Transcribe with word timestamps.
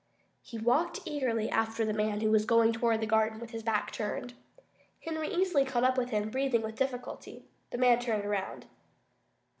He 0.41 0.57
walked 0.57 1.01
eagerly 1.05 1.47
after 1.51 1.85
the 1.85 1.93
man 1.93 2.21
who 2.21 2.31
was 2.31 2.45
going 2.45 2.73
toward 2.73 3.01
the 3.01 3.05
garden 3.05 3.39
with 3.39 3.51
his 3.51 3.61
back 3.61 3.91
turned. 3.91 4.33
Henry 5.03 5.31
easily 5.31 5.63
caught 5.63 5.83
up 5.83 5.95
with 5.95 6.09
him, 6.09 6.31
breathing 6.31 6.63
with 6.63 6.73
difficulty. 6.75 7.45
The 7.69 7.77
man 7.77 7.99
turned 7.99 8.25
around. 8.25 8.65